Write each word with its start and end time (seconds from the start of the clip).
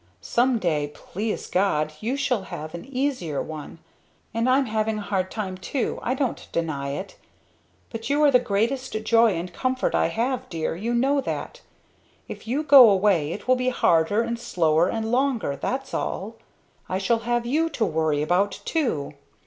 Some 0.19 0.57
day, 0.57 0.89
please 0.95 1.45
God, 1.45 1.93
you 1.99 2.17
shall 2.17 2.45
have 2.45 2.73
an 2.73 2.85
easier 2.85 3.39
one! 3.39 3.77
And 4.33 4.49
I'm 4.49 4.65
having 4.65 4.97
a 4.97 5.01
hard 5.03 5.29
time 5.29 5.59
too 5.59 5.99
I 6.01 6.15
don't 6.15 6.47
deny 6.51 6.89
it. 6.89 7.17
But 7.91 8.09
you 8.09 8.23
are 8.23 8.31
the 8.31 8.39
greatest 8.39 8.93
joy 9.03 9.33
and 9.35 9.53
comfort 9.53 9.93
I 9.93 10.07
have, 10.07 10.49
dear 10.49 10.75
you 10.75 10.95
know 10.95 11.21
that. 11.21 11.61
If 12.27 12.47
you 12.47 12.63
go 12.63 12.89
away 12.89 13.31
it 13.31 13.47
will 13.47 13.55
be 13.55 13.69
harder 13.69 14.23
and 14.23 14.39
slower 14.39 14.87
and 14.89 15.11
longer 15.11 15.55
that's 15.55 15.93
all. 15.93 16.35
I 16.89 16.97
shall 16.97 17.19
have 17.19 17.45
you 17.45 17.69
to 17.69 17.85
worry 17.85 18.23
about 18.23 18.59
too. 18.65 19.13